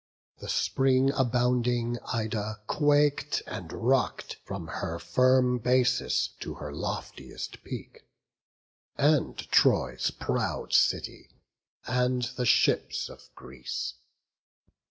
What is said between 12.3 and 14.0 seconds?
the ships of Greece.